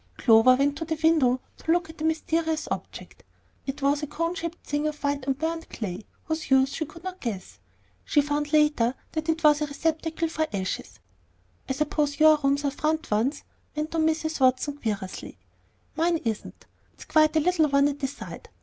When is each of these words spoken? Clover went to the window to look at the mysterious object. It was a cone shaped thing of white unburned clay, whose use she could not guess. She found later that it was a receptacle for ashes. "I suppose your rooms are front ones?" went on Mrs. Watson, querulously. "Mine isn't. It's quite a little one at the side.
Clover 0.17 0.55
went 0.55 0.79
to 0.79 0.85
the 0.85 0.97
window 1.03 1.39
to 1.57 1.71
look 1.71 1.87
at 1.87 1.99
the 1.99 2.03
mysterious 2.05 2.67
object. 2.71 3.23
It 3.67 3.83
was 3.83 4.01
a 4.01 4.07
cone 4.07 4.33
shaped 4.33 4.65
thing 4.65 4.87
of 4.87 4.97
white 5.03 5.27
unburned 5.27 5.69
clay, 5.69 6.07
whose 6.23 6.49
use 6.49 6.73
she 6.73 6.87
could 6.87 7.03
not 7.03 7.21
guess. 7.21 7.59
She 8.03 8.19
found 8.19 8.51
later 8.51 8.95
that 9.11 9.29
it 9.29 9.43
was 9.43 9.61
a 9.61 9.67
receptacle 9.67 10.27
for 10.29 10.47
ashes. 10.51 10.99
"I 11.69 11.73
suppose 11.73 12.19
your 12.19 12.37
rooms 12.43 12.65
are 12.65 12.71
front 12.71 13.11
ones?" 13.11 13.43
went 13.75 13.93
on 13.93 14.07
Mrs. 14.07 14.39
Watson, 14.39 14.79
querulously. 14.79 15.37
"Mine 15.95 16.17
isn't. 16.25 16.65
It's 16.93 17.05
quite 17.05 17.35
a 17.35 17.39
little 17.39 17.69
one 17.69 17.87
at 17.87 17.99
the 17.99 18.07
side. 18.07 18.49